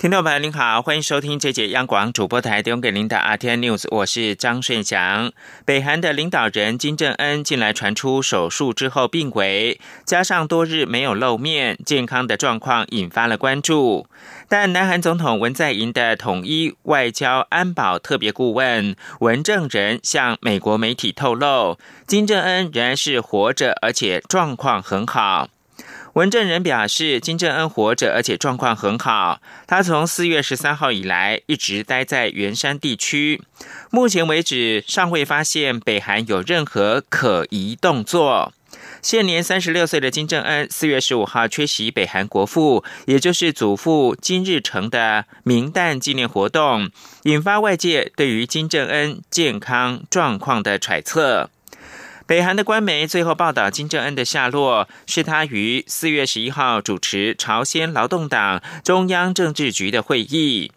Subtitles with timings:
[0.00, 5.30] 听众朋友您好，欢迎收听这节央广主播台提供给您的 RTN News，我是张顺祥。
[5.66, 14.06] 北韩的领导人金正恩近来传出手术之后病危，加上多日没有露面，健康的状况引发了关注。
[14.48, 25.50] 但南韩总统文在寅的统一外交安保特别顾问文正仁向美国媒体透露，金正恩仍然是活着，而且状况很好。
[26.14, 29.40] 文正人表示，金正恩活着，而且状况很好。
[29.66, 33.40] 他从四月十三号以来一直待在元山地区，
[33.90, 38.52] 目前为止尚未发现北韩有任何可疑动作。
[39.02, 46.90] 现年三十六岁的金正恩，四月十五号缺席北韩国父，也就是祖父金日成的明旦纪念活动，
[47.22, 51.50] 引发外界对于金正恩健康状况的揣测。
[52.30, 60.70] 北韩的官媒最后报道，金正恩的下落是他于四月十一号主持朝鲜劳动党中央政治局的会议。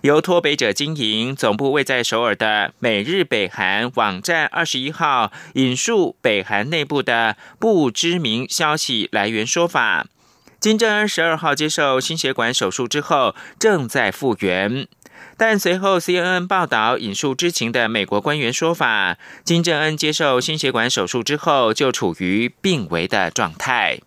[0.00, 10.06] 由脱北者经营、总部位在首尔的每日北韩网站二十一号引述北韩内部的不知名消息来源说法，
[10.58, 14.88] 金正恩十二号接受心血管手术之后正在复原。
[15.36, 24.00] 但随后，CNN 报道引述知情的美国官员说法，金正恩接受心血管手术之后就处于病危的状态。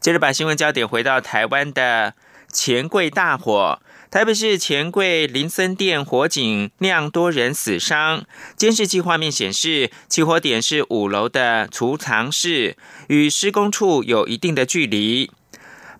[0.00, 2.14] 接着把新闻焦点回到台湾的
[2.52, 3.80] 钱柜大火，
[4.10, 8.24] 台北市钱柜林森店火警酿多人死伤，
[8.56, 12.76] 监视器画面显示起火点是五楼的储藏室，
[13.08, 15.30] 与施工处有一定的距离。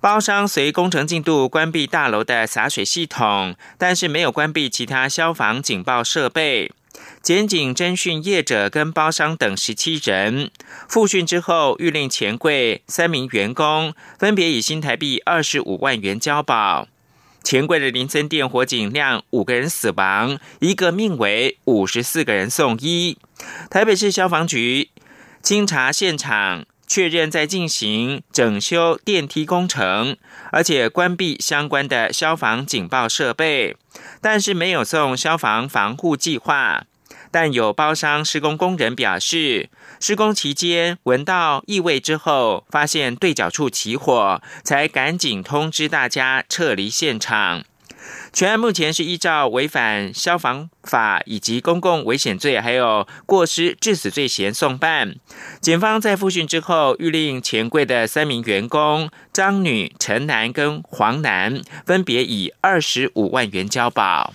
[0.01, 6.71] 包商随工程进度关闭大楼的洒水系统，但是没有关闭其他消防警报设备。
[7.23, 10.51] 检警侦讯业者跟包商等十七人，
[10.89, 16.89] 复讯之后，谕令钱柜三名员工分别以新台币二十五万元交保。
[17.43, 23.19] 钱柜的林森店火警酿五个人死亡，一个命为五十四个人送医。
[23.71, 24.91] 台北市消防局
[25.43, 26.65] 清查现场。
[26.87, 30.17] 确认在进行整修电梯工程，
[30.53, 33.77] 而且关闭相关的消防警报设备，
[34.21, 36.85] 但是没有送消防防护计划。
[37.33, 39.69] 但有包商施工工人表示，
[40.01, 47.65] 施工期间闻到异味之后，发现对角处起火，才赶紧通知大家撤离现场。
[48.37, 55.15] 全案目前是依照违反消防法以及公共危险罪，还有过失致死罪嫌送办。
[55.63, 64.35] 检方在复讯之后，欲令钱柜的三名员工张女、陈男跟黄男分别以二十五万元交保。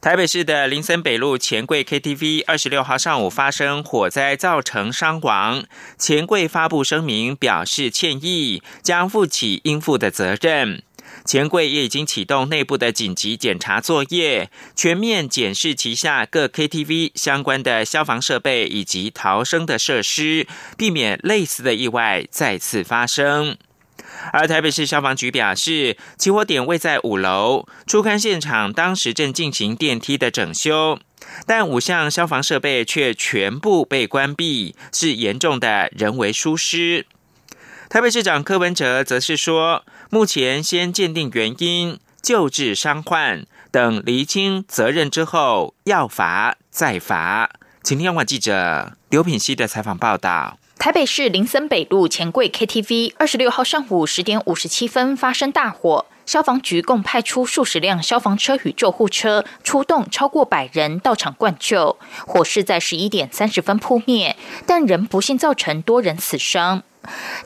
[0.00, 5.62] 台北市的林森北路钱柜 KTV 二十六号上午发生火灾，造成伤亡。
[5.96, 10.82] 钱柜发布声明表示歉意，将负起应负的责任。
[11.30, 23.56] 钱柜也已经启动内部的紧急检查作业，全面检视旗下各 KTV 相关的消防设备以及逃生的设施，避免类似的意外再次发生。
[24.32, 30.98] 而台北市消防局表示，起火点位在五楼，初勘现场当时正进行电梯的整修，
[31.46, 37.06] 但五项消防设备却全部被关闭，是严重的人为疏失。
[37.90, 47.50] 台北市长柯文哲则是说，目前先鉴定原因、救治伤患等厘清责任之后，要罚再罚。
[47.82, 50.56] 请听央广记者刘品熙的采访报道。
[50.78, 61.98] 台北市林森北路钱柜 KTV 二十六号上午十点五十七分发生大火，消防局共派出数十辆消防车与救护车出动，超过百人到场灌救。
[62.24, 66.84] 火势在十一点三十分扑灭，但仍不幸造成多人死伤。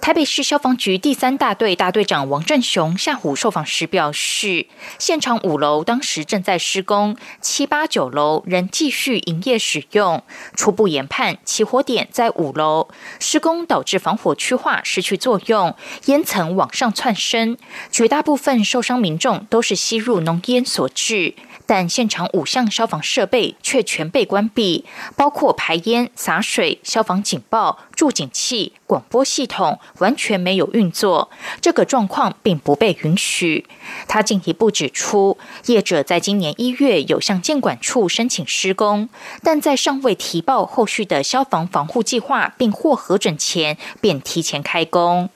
[0.01, 4.67] 台北市消防局第三大队大队长王振雄下午受访时表示，
[4.99, 10.23] 现场五楼当时正在施工，七八九楼仍继续营业使用。
[10.55, 12.89] 初步研判，起火点在五楼，
[13.21, 15.75] 施工导致防火区化失去作用，
[16.07, 17.57] 烟层往上窜升，
[17.91, 21.35] 绝大部分受伤民众都是吸入浓烟所致。
[21.67, 24.85] 但现场五项消防设备却全被关闭，
[25.17, 31.31] 包括排烟、洒水、消防警报、助警器、广播系系统，完全没有运作。
[31.61, 33.67] 这个状况并不被允许。
[34.09, 35.37] 他进一步指出，
[35.67, 39.11] 业者在今年一月有向监管处申请施工，
[39.43, 45.29] 但在尚未提报后续的消防防护计划并获核准前，便提前开工。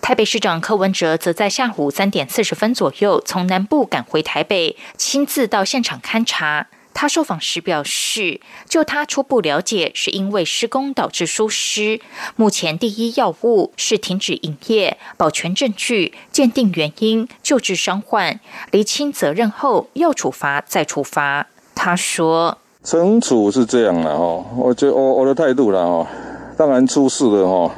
[0.00, 6.66] 台北市长柯文哲则在下午三点四十分左右从南部赶回台北，亲自到现场勘查。
[6.94, 12.00] 他受访时表示，就他初步了解，是因为施工导致疏失。
[12.36, 18.38] 目前第一要务是停止营业，保全证据，鉴定原因，救治伤患，
[18.70, 21.48] 厘清责任后，要处罚再处罚。
[21.74, 22.56] 他说
[22.86, 26.08] ：“惩处是这样的哈，我觉我我的态度了哈，
[26.56, 27.74] 当然出事了哈，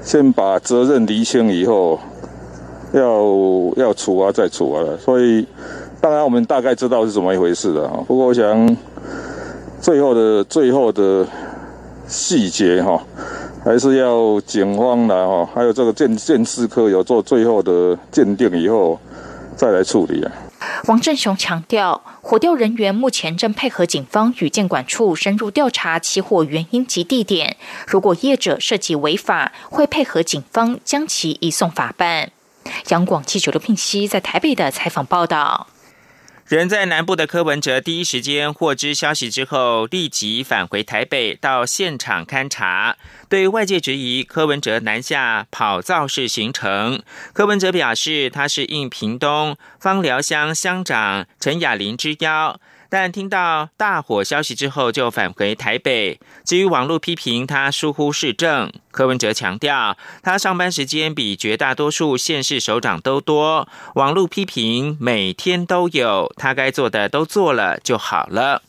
[0.00, 1.98] 先把责任厘清以后，
[2.94, 5.44] 要要处罚再处罚了所以。”
[6.00, 7.96] 当然，我们大概知道是怎么一回事的哈。
[8.06, 8.76] 不过，我想
[9.80, 11.26] 最后的最后的
[12.06, 13.02] 细节哈，
[13.64, 18.98] 还是要警方来哈，还有这个鉴鉴识科有做最后的鉴定以后
[19.56, 20.30] 再来处理啊。
[20.86, 27.56] 王振雄强调，火调人员目前正配合警方与建管处深入调查起火原因及地点。
[27.86, 32.30] 如果业者涉及违法，会配合警方将其移送法办。
[32.88, 35.66] 杨广记者刘聘熙在台北的采访报道。
[36.48, 42.96] 人在南部的柯文哲第一时间获知消息之后，立即返回台北到现场勘查。
[43.28, 47.02] 对外界质疑柯文哲南下跑造势行程，
[47.32, 52.60] 柯文哲表示他是应屏东芳寮乡乡长陈雅玲之邀。
[52.88, 56.20] 但听到大火消息之后，就返回台北。
[56.44, 68.62] 至于网络批评他疏忽市政，柯文哲强调，他上班时间比绝大多数县市首长都多，网络批评每天都有，他该做的都做了就好了。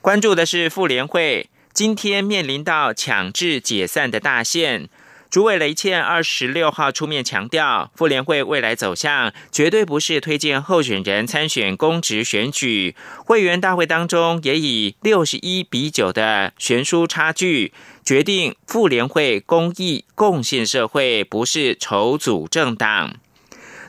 [0.00, 4.88] 关注的是妇联会，今天面临到强制解散的大限。
[5.34, 12.94] 主委雷倩二十六号出面强调，妇联会未来走向绝对不是推荐候选人参选公职选举。
[13.16, 17.72] 会员大会当中也以六十一比九的悬殊差距，
[18.04, 23.16] 决定妇联会公益贡献社会不是筹组政党。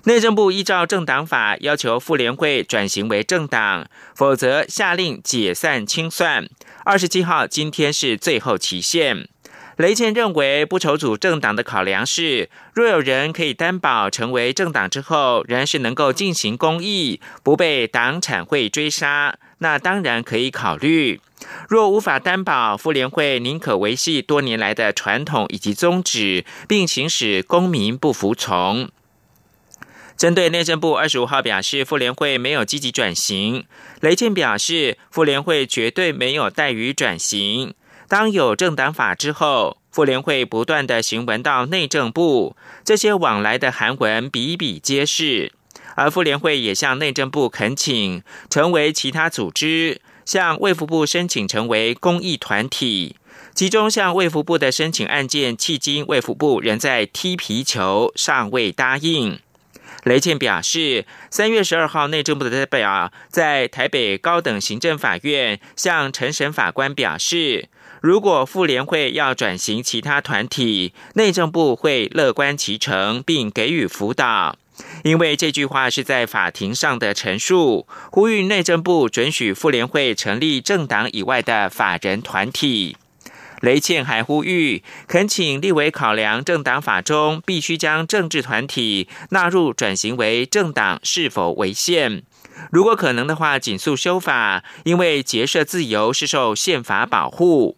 [0.05, 6.49] 内政部依照政党法要求妇联会转型为政党，否则下令解散清算。
[6.83, 9.29] 二十七号今天是最后期限。
[9.77, 21.19] 雷倩认为，不筹组政党的考量是，若有人可以担保成为政党之后，仍然是能够进行公益，不被党产会追杀，那当然可以考虑；
[21.67, 28.89] 若无法担保，妇联会宁可维系多年来的传统以及宗旨，并行使公民不服从。
[30.15, 33.65] 针对内政部二十五号表示，妇联会没有积极转型，
[33.99, 37.73] 雷倩表示，妇联会绝对没有怠于转型。
[38.07, 45.53] 当有政党法之后，妇联会不断的行文到内政部，这些往来的函文比比皆是。
[45.95, 53.15] 而妇联会也向内政部恳请成为其他组织，向卫福部申请成为公益团体。
[53.53, 59.39] 其中向卫福部的申请案件，迄今卫福部仍在踢皮球，尚未答应。
[60.03, 67.69] 雷健表示，三月十二号内政部的代表在台北高等行政法院向陈审法官表示。
[68.05, 74.59] 如果妇联会要转型其他团体，内政部会乐观其成，并给予辅导。
[75.03, 82.95] 因为这句话是在法庭上的陈述，呼吁内政部准许妇联会成立政党以外的法人团体。
[83.61, 92.21] 雷倩还呼吁，恳请立委考量政党法中必须将政治团体纳入转型为政党是否违宪。
[92.71, 97.77] 如果可能的话，紧速修法，因为结社自由是受宪法保护。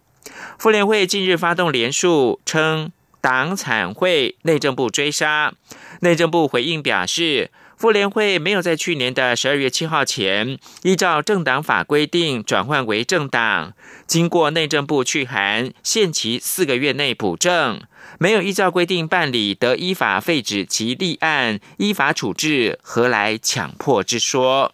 [0.58, 2.90] 妇联会近日发动联署，称
[3.20, 5.52] 党产会内政部追杀。
[6.00, 13.72] 内政部回应表示，妇联会没有在去年的十二月七号前依照政党法规定转换为政党，
[14.06, 17.80] 经过内政部去函，限期四个月内补正，
[18.18, 24.72] 没有依照规定办理，得依法废止其立案，依法处置，何来强迫之说？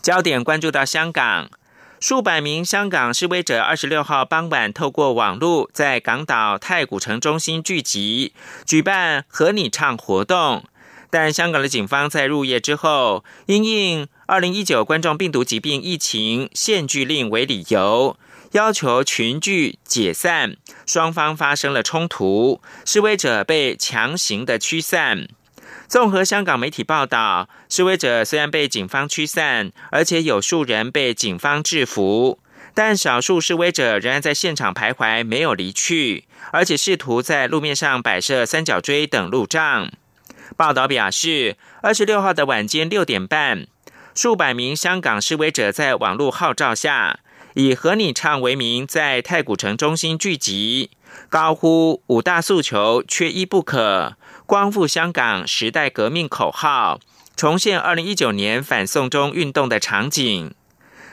[0.00, 1.50] 焦点关注到香港。
[2.00, 8.32] 数百名香港示威者二十六号傍晚透过网络，在港岛太古城中心聚集，
[8.64, 10.64] 举办和你唱活动。
[11.10, 18.16] 但香港的警方在入夜之后，因应二零一九冠状病毒疾病疫情限聚令为理由，
[18.52, 25.26] 要求群聚解散，双方发生了冲突，示威者被强行的驱散。
[25.86, 32.38] 综合香港媒体报道，示威者虽然被警方驱散，而且有数人被警方制服，
[32.74, 39.90] 但少数示威者仍然在现场徘徊，没有离去，而且试图在路面上摆设三角锥等路障。
[40.56, 43.66] 报道表示，二十六号的晚间六点半，
[44.14, 47.20] 数百名香港示威者在网络号召下，
[47.54, 50.90] 以“和你唱”为名，在太古城中心聚集。
[51.28, 54.16] 高呼五大诉求缺一不可，
[54.48, 57.00] 光复香港时代革命口号，
[57.36, 60.54] 重现二零一九年反送中运动的场景。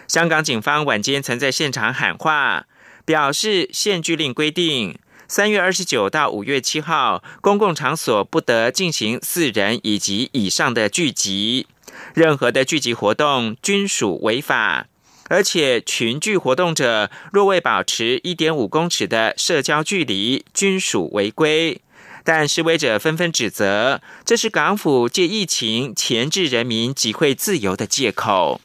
[0.07, 2.65] 香港警方晚间曾在现场喊话，
[3.03, 11.67] 表示限聚令规定，三月二十九到五月七号，公共场所不得进行四人以及以上的聚集，
[12.13, 14.87] 任何的聚集活动均属违法。
[15.27, 21.81] 而且群聚活动者若未保持一点五公尺的社交距离，均属违规。
[22.25, 28.59] 但示威者纷纷指责，这是港府借疫情钳制人民集会自由的借口。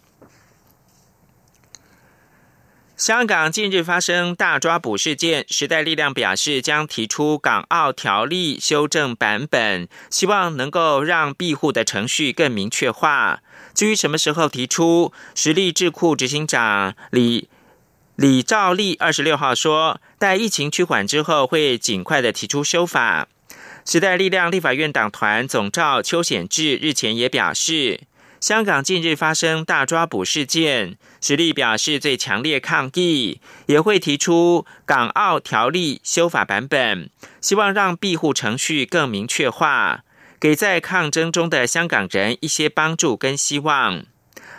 [2.96, 13.40] 香港近日发生大抓捕事件，时代力量表示将提出港澳条例修正版本，希望能够让庇护的程序更明确化。
[13.74, 17.48] 至于什么时候提出，实力智库执行长李
[18.16, 23.28] 李兆利二十六号说，待疫情趋缓之后，会尽快的提出修法。
[23.84, 28.00] 时代力量立法院党团总召邱显志日前也表示。
[28.40, 37.10] 香港近日发生大抓捕事件，实力表示最强烈抗议，也会提出港澳条例修法版本，
[37.42, 40.04] 希望让庇护程序更明确化，
[40.40, 44.04] 给在抗争中的香港人一些帮助跟希望。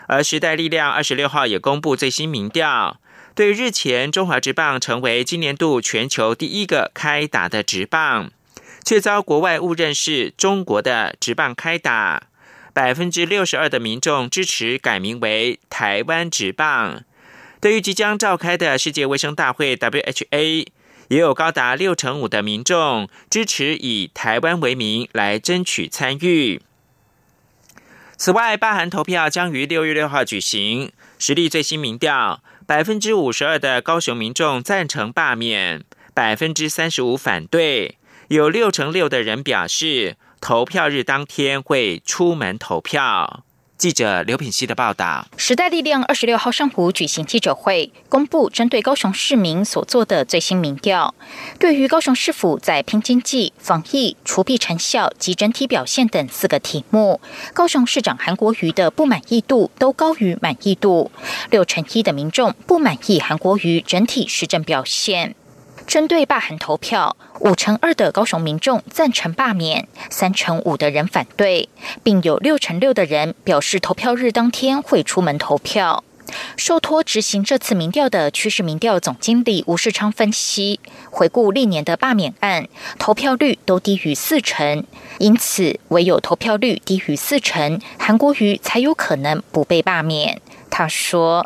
[0.08, 3.00] 而时代力量二十六号也公布最新民调，
[3.34, 8.30] 对日前中华职棒成为今年度全球第一个开打的职棒，
[8.84, 12.24] 却遭国外误认是中国的职棒开打。
[12.74, 17.04] 百分之六十二的民众支持改名为台湾职棒。
[17.60, 20.68] 对于即将召开的世界卫生大会 （WHA），
[21.10, 26.62] 也有高达六成五的民众支持以台湾为名来争取参与。
[28.16, 30.92] 此外，罢韩投票将于六月六号举行。
[31.20, 35.84] 实力最新民调，百分之五十二的高雄民众赞成罢免，
[36.14, 37.98] 百分之三十五反对，
[38.32, 40.16] 有六成六的人表示。
[40.40, 43.44] 投票日当天会出门投票。
[43.78, 45.28] 记者刘品希的报道。
[45.38, 51.14] 时代力量二十六号上午举行记者会，公布针对高雄市民所做的最新民调。
[51.60, 57.22] 对于高雄市府在拼经济、防疫、除弊成效及整体表现等四个题目，
[57.54, 61.12] 高雄市长韩国瑜的不满意度都高于满意度。
[61.52, 65.36] 六成一的民众不满意韩国瑜整体施政表现。
[65.88, 71.70] 针对罢韩投票，五成二的高雄民众赞成罢免，三成五的人反对，
[72.04, 76.04] 并有六成六的人表示投票日当天会出门投票。
[76.56, 84.86] 受托执行这次民调的趋势民调总经理吴世昌分析，回顾历年的罢免案，投票率都低于四成，
[85.18, 90.40] 因此唯有投票率低于四成，韩国瑜才有可能不被罢免。
[90.70, 91.46] 他说。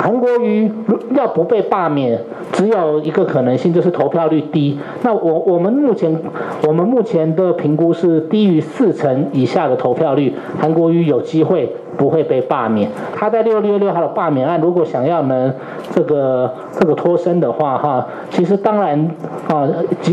[0.00, 0.68] 韩国瑜
[1.14, 2.20] 要不被罢免，
[2.56, 4.78] 只有一个可能性，就是投票率低。
[5.02, 6.18] 那我我们目前
[6.66, 12.90] 我们目前的评估是低于四成以下的投票率，韩国瑜有机会不会被罢免。
[13.14, 15.52] 他在六月六号的罢免案，如果想要能
[15.90, 19.10] 这个这个脱身的话，哈，其实当然
[19.48, 19.68] 啊，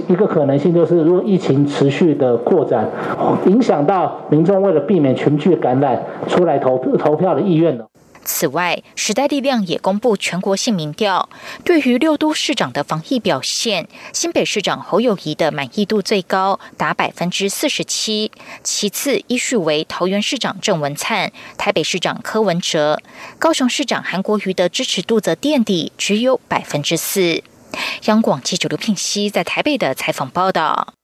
[0.09, 2.89] 一个可能性就是，如果疫情持续的扩展，
[3.45, 7.85] 影响到民众为了避免群聚感染出来投投票的意愿呢？
[8.25, 11.30] 此外，时代力量也公布全国性民调，
[11.63, 18.32] 对于六都市长的防疫表现，新北市长侯友谊的满意度最高，达百分之四十七，
[18.63, 23.01] 其次依序为桃园市长郑文灿、台北市长柯文哲、
[23.38, 27.44] 高雄市长韩国瑜的支持度则垫底，只有百分之四。
[28.06, 30.94] 央广记者刘聘熙在台北的采访报道。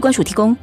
[0.00, 0.56] 官署提供。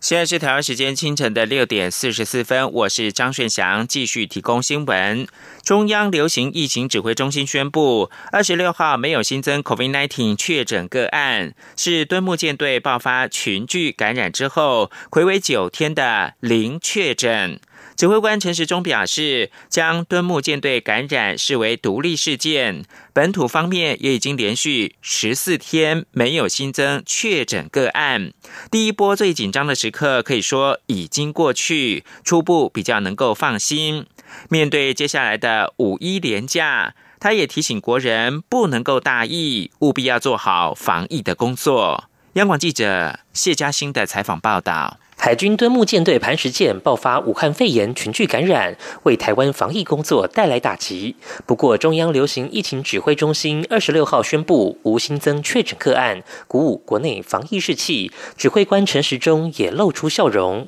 [0.00, 5.26] 现在是台湾时间清晨的六点四十四分，我是张顺祥，继续提供新闻。
[5.62, 17.60] 中央流行疫情指挥中心宣布，二十六号没有新增 COVID-19 确诊个案，是敦木舰队爆发群聚感染之后，回为九天的零确诊。
[18.00, 22.86] 指挥官陈时中表示，将敦木舰队感染视为独立事件。
[23.12, 28.32] 本土方面也已经连续十四天没有新增确诊个案。
[28.70, 34.06] 第一波最紧张的时刻可以说已经过去，初步比较能够放心。
[34.48, 42.04] 面对接下来的五一连假，他也提醒国人不能够大意，务必要做好防疫的工作。
[42.34, 44.98] 央广记者谢嘉欣的采访报道。
[45.22, 51.14] 海军敦木舰队磐石舰爆发武汉肺炎群聚感染，为台湾防疫工作带来打击。
[51.44, 58.10] 不过，中央流行疫情指挥中心二十六号宣布无新增确诊个案，鼓舞国内防疫士气。
[58.38, 60.66] 指挥官陈时中也露出笑容。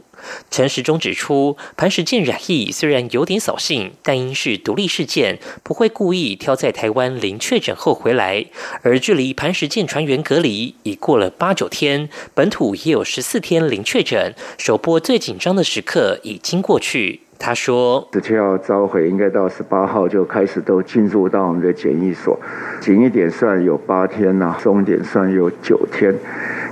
[0.50, 8.44] 陈时中指出，磐石舰染疫虽然有点扫兴，但因是独立事件，不会故意挑在台湾零确诊后回来。
[8.82, 17.20] 而距离磐石舰船员隔离已过了八九天，本土也有十四天零确诊，首波最紧张的时刻已经过去。
[17.44, 22.38] 他说：“十七号召回，应该到十八号就开始都进入到我们的检疫所，
[22.80, 26.14] 紧一点算有八天呐，松一点算有九天。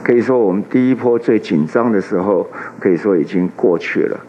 [0.04, 2.48] 可以说，我们第一波最紧张的时候，
[2.78, 4.20] 可以说已经过去了。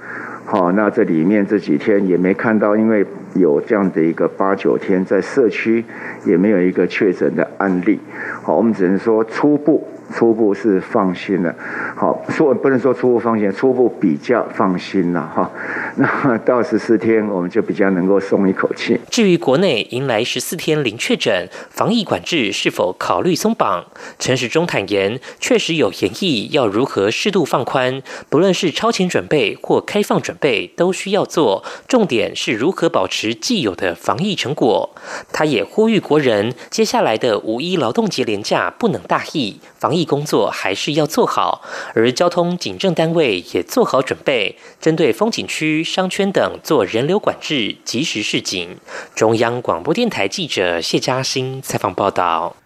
[0.44, 3.06] 好，那这里面这几天也没看到，因为
[3.36, 5.84] 有这样的一个八九天，在社区
[6.26, 8.00] 也没有一个确诊的案例。
[8.44, 11.56] 好，我们只能说初步。”初步是放心了，
[11.96, 15.50] 好说不能说初步放心，初步比较放心了哈。
[15.96, 19.00] 那到十四天，我们就比较能够松一口气。
[19.10, 23.86] 至于国内迎来十四天零确诊，防疫管制是否考虑松绑？
[24.20, 31.64] 陈时中坦言，确实有研议要如何适度放宽，不论是超前准备或开放准备，都需要做。
[31.88, 34.92] 重点是如何保持既有的防疫成果。
[35.34, 40.02] 他也呼吁国人，接下来的五一劳动节连假不能大意，防疫。
[40.12, 41.62] 工作还是要做好，
[41.94, 48.78] 而交通警政单位也做好准备，针对风景区、商圈等做人流管制，及时示警。
[49.16, 52.58] 中央广播电台记者谢嘉欣采访报道：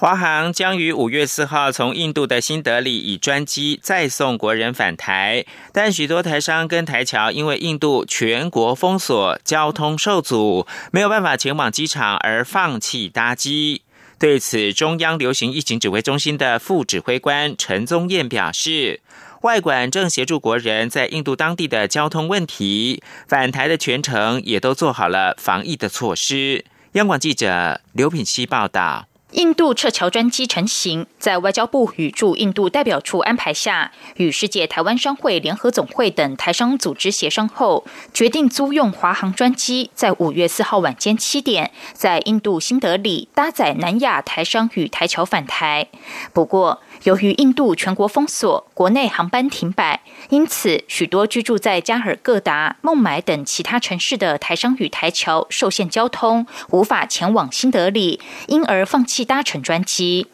[0.00, 13.82] 华航将于五月四号从印度的新德里以专机再送国人返台，但许多台商跟台侨因为印度全国封锁，交通受阻，没有办法前往机场，而放弃搭机。
[14.20, 19.00] 对此，中央流行疫情指挥中心的副指挥官陈宗彦表示，
[19.42, 26.64] 外管正协助国人在印度当地的交通问题，返台的全程也都做好了防疫的措施。
[26.92, 29.06] 央广记者刘品希报道。
[29.32, 45.88] 印度撤侨专机成型，在外交部与驻印度代表处安排下，与世界台湾商会联合总会等台商组织协商后，决定租用华航专机，在五月四号晚间七点，在印度新德里搭载南亚台商与台侨返台。
[46.32, 60.26] 不过，由于印度全国封锁，国内航班停摆，因此许多居住在加尔各答、孟买等其他城市的台商与台侨受限交通，无法前往新德里，因而放弃搭乘专机。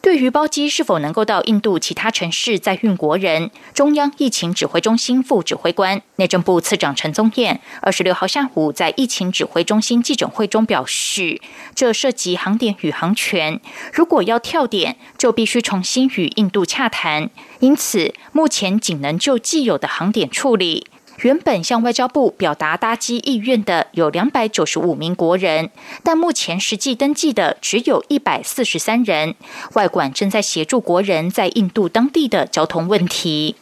[0.00, 11.40] 对于包机是否能够到印度其他城市载运国人，中央疫情指挥中心副指挥官、内政部次长陈宗彦二十六号下午在疫情指挥中心记者会中表示，
[11.74, 13.60] 这涉及航点与航权，
[13.92, 20.86] 如果要跳点，就必须重新与印度洽谈，因此目前仅能就既有的航点处理。
[21.22, 25.70] 原本向外交部表达搭机意愿的有两百九十五名国人，
[26.04, 29.34] 但目前实际登记的只有一百四十三人。
[29.72, 33.56] 外管正在协助国人在印度当地的交通问题。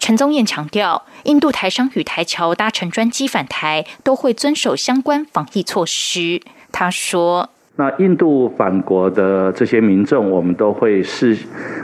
[0.00, 6.42] 陈宗彦强调，印度台商与台侨搭乘专机返台，都会遵守相关防疫措施。
[6.72, 7.50] 他说。
[7.78, 11.36] 那印度返国的这些民众，我们都会事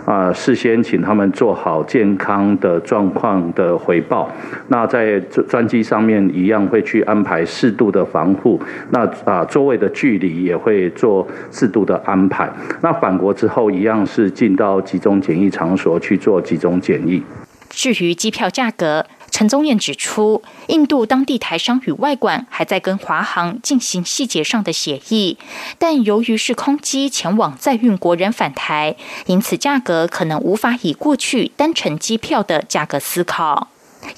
[0.06, 4.30] 啊事先请他们做好健康的状况的回报。
[4.68, 8.58] 那在专机上面一样会去安排适度的防护。
[8.88, 12.50] 那啊座位的距离也会做适度的安排。
[12.80, 17.22] 那返国之后一样是进到集中检疫场所去做集中检疫。
[17.68, 19.04] 至于机票价格。
[19.42, 25.36] 陈宗彦指出，印度当地台商与外管还在跟华航进行细节上的协议，
[25.80, 28.94] 但由于是空机前往载运国人返台，
[29.26, 33.66] 因此价格可能无法以过去单程机票的价格思考。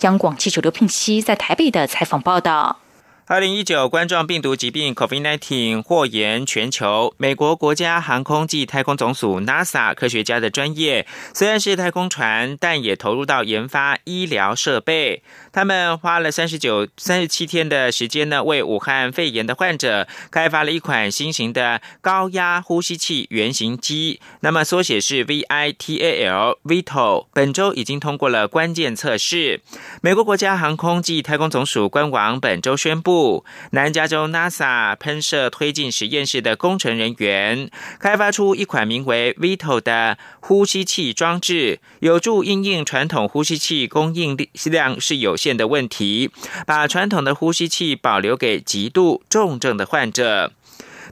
[0.00, 2.84] 央广记者刘聘熙在台北的采访报道。
[3.26, 7.14] 二零一九冠状病毒疾病 （COVID-19） 或延全球。
[7.16, 15.22] 美国国家航空暨太空总署 （NASA） 科学家的专业，虽然是太空船，但也投入到研发医疗设备。
[15.54, 27.26] 他们花了三十九、三十七天的时间呢，为武汉肺炎的患者开发了一款新型的高压呼吸器原型机，那么缩写是 VITAL（Vital）。
[27.32, 29.60] 本周已经通过了关键测试。
[30.02, 45.36] 美国国家航空暨太空总署官网本周宣布，南加州 NASA 喷射推进实验室的工程人员开发出一款名为 Vital 的呼吸器装置，有助应应传统呼吸器供应量是有。
[45.44, 46.30] 线的问题，
[46.66, 50.52] 把传统的呼吸器保留给极度重症的患者。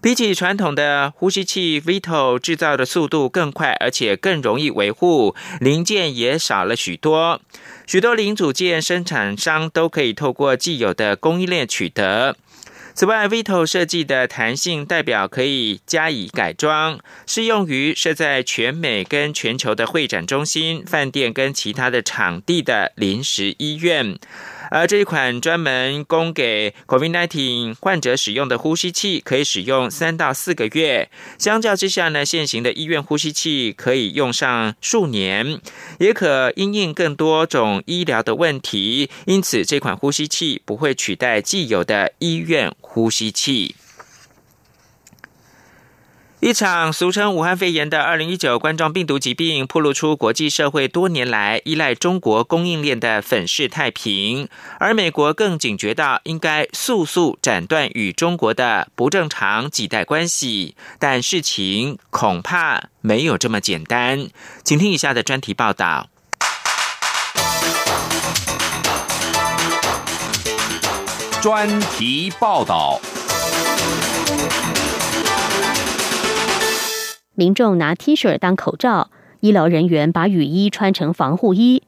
[0.00, 7.40] 比起传统的呼吸器，Vito 制造的速度更快，而且更容易维护，零件也少了许多。
[7.86, 12.36] 许多零组件生产商都可以透过既有的供应链取得。
[12.94, 24.18] 此外，Vito 设计的弹性代表可以加以改装，适用于设在全美跟全球的会展中心、饭店跟其他的场地的临时医院。
[24.74, 31.10] 而这一款专门供给 COVID-19 患者使用的呼吸器，可以使用三到四个月。
[31.38, 35.60] 相较之下呢，现行的医院呼吸器可以用上数年，
[35.98, 39.10] 也可因应更多种医疗的问题。
[39.26, 43.74] 因此，这款呼吸器不会取代既有的医院呼吸器。
[46.42, 54.48] 一场俗称武汉肺炎的二零一九冠状病毒疾病，暴露出国际社会多年来依赖中国供应链的粉饰太平，
[54.80, 60.74] 而美国更警觉到应该速速斩断与中国的不正常几代关系。
[60.98, 64.26] 但事情恐怕没有这么简单，
[64.64, 66.08] 请听以下的专题报道。
[71.40, 73.00] 专题报道。
[77.34, 79.08] 民众拿 T 恤当口罩，
[79.40, 81.82] 医疗人员把雨衣穿成防护衣。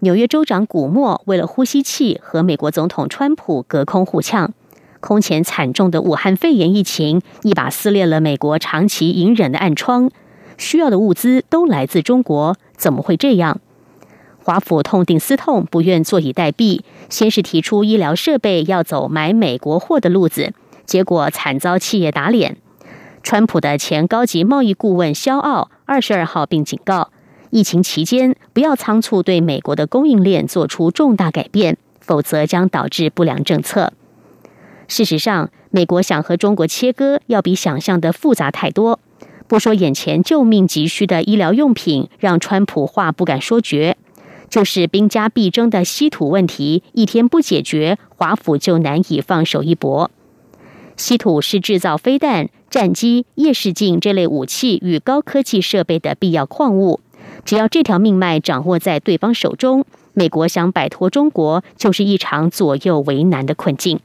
[0.00, 4.52] 纽约州长古默为了呼吸器和美国总统川普隔空互呛。
[5.00, 10.10] 空前惨重的武汉肺炎疫情一把撕裂了美国长期隐忍的暗疮。
[10.58, 13.58] 需要的物资都来自中国，怎么会这样？
[14.44, 20.52] 华府痛定思痛，不愿坐以待毙，先是提出医疗设备要走买美国货的路子，
[20.84, 22.58] 结果惨遭企业打脸。
[23.22, 27.10] 川普的前高级贸易顾问肖奥二十二号并警告，
[27.50, 33.92] 疫情期间不要仓促对美国的供应链做出重大改变，否则将导致不良政策。
[34.88, 38.98] 事实上，美国想和中国切割，要比想象的复杂太多。
[39.46, 43.96] 不说眼前救命急需的医疗用品，让川普话不敢说绝，
[44.48, 50.10] 就是兵家必争的稀土问题，一天不解决，华府就难以放手一搏。
[51.00, 52.50] 稀土是制造飞弹。
[52.68, 57.00] 战机、夜视镜这类武器与高科技设备的必要矿物，
[57.44, 63.98] 只要这条命脉掌握在对方手中，美国想摆脱中国就是一场左右为难的困境。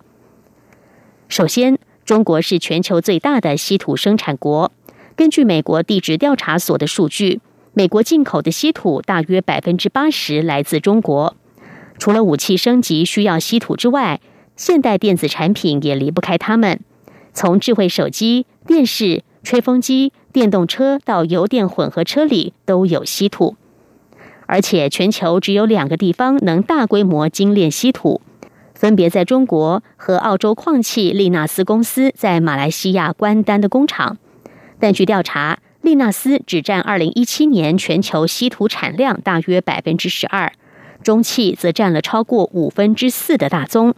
[1.28, 4.72] 首先，中国是全球最大的稀土生产国。
[5.18, 7.42] 根据美国地质调查所的数据，
[7.74, 11.36] 美国进口的稀土大约百分之八十来自中国。
[12.00, 14.22] 除了武器升级需要稀土之外，
[14.56, 16.80] 现代电子产品也离不开它们。
[17.34, 18.46] 从智慧手机。
[18.68, 23.56] 电视、吹风机、电动车到油电混合车里都有稀土，
[24.48, 28.22] 而且全球只有两个地方能大规模精炼稀土，
[28.74, 34.18] 分别在中国和澳洲矿气利纳斯公司在马来西亚关丹的工厂。
[34.80, 40.52] 但据调查，利纳斯只占二零一七年全球稀土产量大约百分之十二，
[41.04, 43.94] 中汽则占了超过五分之四的大宗。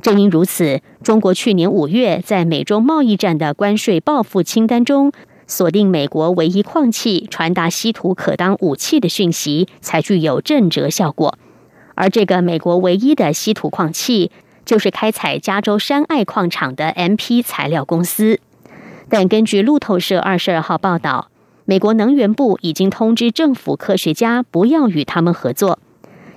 [0.00, 5.10] 正因如此，中国去年五月在美中贸易战的关税报复清单中
[5.46, 11.36] 锁定美国唯一矿气传达稀土可当武器的讯息，才具有震慑效果。
[11.94, 14.30] 而这个美国唯一的稀土矿气，
[14.64, 18.38] 就是开采加州山爱矿场的 MP 材料公司。
[19.08, 21.30] 但根据路透社二十二号报道，
[21.64, 25.80] 美国能源部已经通知政府科学家不要与他们合作。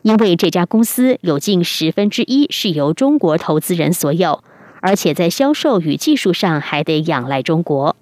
[0.04, 4.44] 因为这家公司有近十分之一是由中国投资人所有，
[4.82, 7.96] 而且在销售与技术上还得仰赖中国。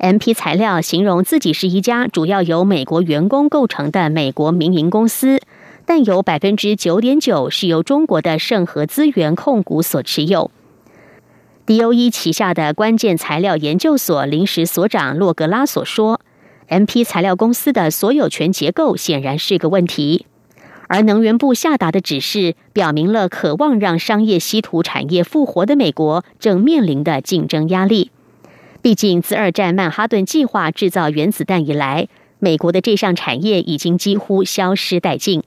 [0.00, 5.40] MP 材料形容自己是一家主要由美国员工构成的美国民营公司，
[5.86, 10.50] 但有百分之九点九是由中国的盛和资源控股所持有。
[11.64, 16.20] DOE 旗下的关键材料研究所临时所长洛格拉所说
[16.68, 20.26] ：“MP 材料公司的所有权结构显然是个问题。”
[20.92, 28.10] 而能源部下达的指示，表明了渴望让商业稀土产业复活的美国正面临的竞争压力。
[28.82, 32.08] 毕竟，自二战曼哈顿计划制造原子弹以来，
[32.40, 35.42] 美国的这项产业已经几乎消失殆尽。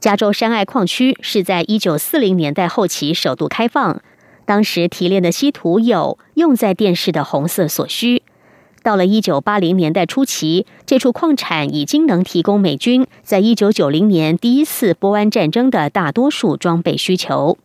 [0.00, 4.02] 加州山隘矿区是在一九四零年代后期首度开放，
[4.44, 8.24] 当时提炼的稀土有用在电视的红色所需。
[8.86, 17.58] 到了一九八零年代初期，这处矿产已经能提供美军在一九九零年第一次波湾战争的大多数装备需求。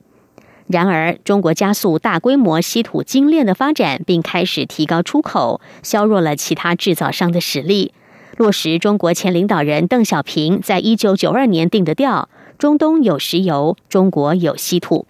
[0.66, 7.94] 然而，中国加速大规模稀土精炼的发展，并开始提高出口，削弱了其他制造商的实力。
[8.38, 15.06] 落实中国前领导人邓小平在一九九二年定的调：中东有石油，中国有稀土。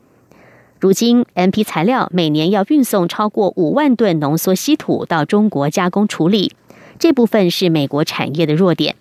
[0.81, 6.53] 如今，MP 材料每年要运送超过五万吨浓缩稀土到中国加工处理，
[6.97, 8.95] 这部分是美国产业的弱点。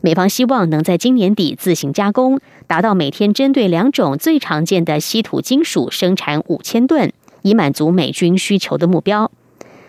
[0.00, 9.30] 美方希望能在今年底自行加工，达到每天针对两种最常见的稀土金属生产五千吨，以满足美军需求的目标。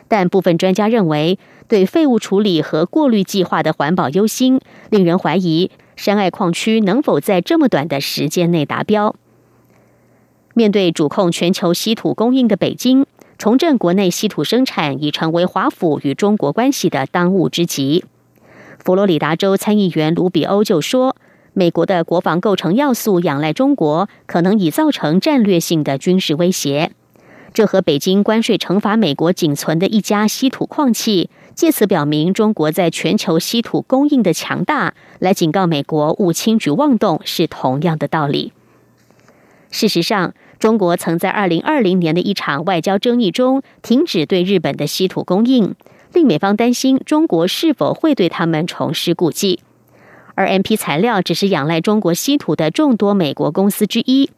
[0.10, 1.40] 但部分专家认为，
[1.70, 9.16] 对废物处理和过滤计划的环保忧心，令人怀疑山隘矿区能否在这么短的时间内达标。
[10.54, 13.06] 面对主控全球稀土供应的北京，
[13.38, 18.04] 重振国内稀土生产已成为华府与中国关系的当务之急。
[18.80, 21.16] 佛罗里达州参议员卢比欧就说
[21.54, 26.92] ：“美国的国防构成要素仰赖中国，可能已造成战略性的军事威胁。
[27.54, 38.54] 这和北京关税惩罚美国仅存的一家稀土矿器，借此表明中国在全球稀土供应的强大，来警告美国勿轻举妄动，是同样的道理。
[39.72, 45.74] 事实上，中国曾在二零二零年的一场外交争议中停止对日本的稀土供应。”
[46.14, 49.62] 令美方担心中国是否会对他们重施故技，
[50.36, 54.30] 而 MP 材料只是仰赖中国稀土的众多美国公司之一，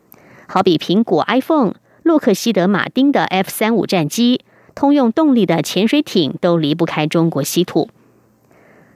[0.48, 4.42] 好比苹果 iPhone、洛克希德马丁的 F 三五战机、
[4.76, 7.90] 通用动力的潜水艇都离不开中国稀土。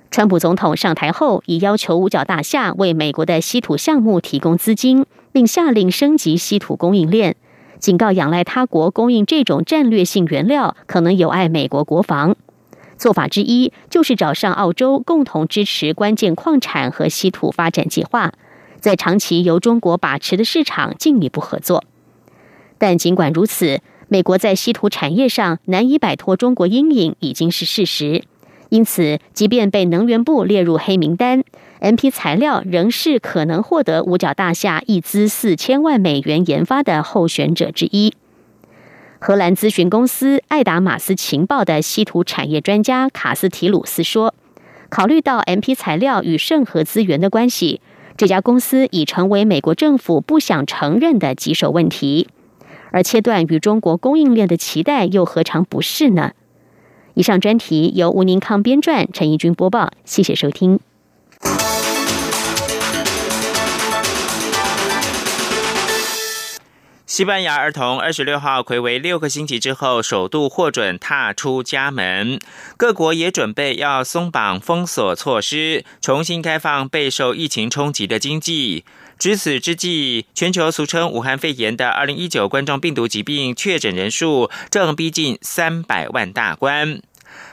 [0.10, 7.36] 川普总统上台后，已要求五角大厦为美国的稀土项目提供资金，并下令升级稀土供应链，
[7.78, 12.36] 警告仰赖他国供应这种战略性原料可能有碍美国国防。
[12.98, 18.34] 做法之一就是找上澳洲，共同支持关键矿产和稀土发展计划，
[18.80, 21.84] 在长期由中国把持的市场进一步合作。
[22.80, 28.24] 但尽管如此，美国在稀土产业上难以摆脱中国阴影已经是事实。
[28.70, 31.44] 因此，即便被能源部列入黑名单
[31.80, 38.14] ，MP 材料仍是可能获得五角大厦一资四千万美元研发的候选者之一。
[39.20, 44.36] 荷兰咨询公司爱达马斯情报的稀土产业专家卡斯提鲁斯说
[44.90, 47.82] ：“考虑到 MP 材料与盛核资源的关系，
[48.16, 52.28] 这家公司已成为美国政府不想承认的棘手问题。
[52.92, 56.34] 而切断与中国供应链的期待又何尝不是呢？”
[57.18, 59.92] 以上专题由吴宁康编撰，陈义军播报。
[60.06, 60.80] 谢谢收听。
[67.08, 72.40] 西班牙儿童二十六号回违六个星期之后，首度获准踏出家门。
[72.78, 78.86] 各国也准备要松绑封锁措施，重新开放备受疫情冲击的经济。
[79.18, 87.02] 值此之际，全球俗称武汉肺炎的二零一九冠状病毒疾病确诊人数正逼近三百万大关。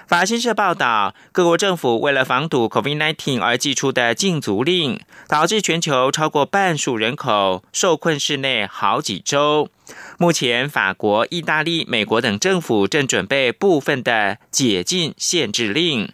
[0.07, 9.71] 法新社报道，各国政府为了防堵 COVID-19 而寄出的禁足令，导致全球超过半数人口受困室内好几周。
[10.19, 16.13] 目前，法国、意大利、美国等政府正准备部分的解禁限制令。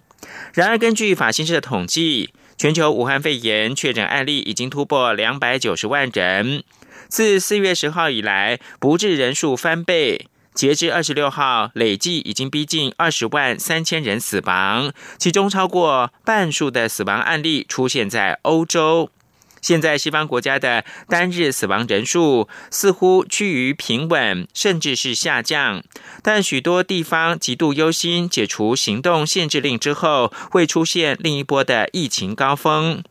[0.55, 6.63] 然而，根据法新社的统计，全球武汉肺炎确诊案例已经突破两百九十万人，
[7.09, 10.29] 自四月十号以来，不治人数翻倍。
[10.61, 19.09] 截至二十六号，累计已经逼近二十万三千人死亡，其中超过半数的死亡案例出现在欧洲。
[19.63, 25.83] 现在西方国家的单日死亡人数似乎趋于平稳，甚至是下降。
[26.23, 33.03] 但许多地方极度忧心，解除行动限制令之后，会出现另一波的疫情高峰。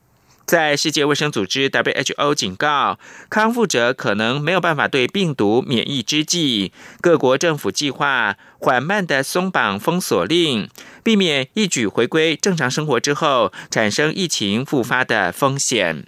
[0.50, 2.98] 在世界卫生组织 （WHO） 警告
[3.30, 10.68] 康复者可能没有办法对病毒免疫之际，各国政府计划缓慢的松绑封锁令，
[11.04, 16.08] 避免一举回归正常生活之后产生疫情复发的风险。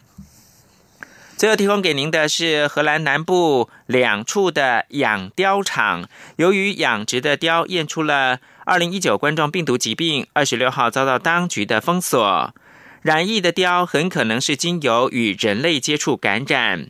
[1.38, 12.56] 最后提供给您的是荷兰南部两处的养貂场，由于养殖的貂验出了二零一九冠状病毒疾病，二十六号遭到当局的封锁。
[13.02, 16.88] 染疫的貂很可能是经由与人类接触感染。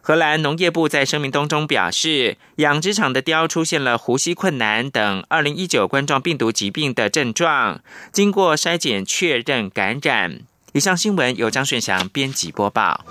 [0.00, 7.80] 荷兰农业部在声明当中表示，养殖场的貂出现了呼吸困难等二零一九冠状病毒疾病的症状，
[8.12, 10.40] 经过筛检确认感染。
[10.72, 13.04] 以上新闻由张顺祥编辑播报。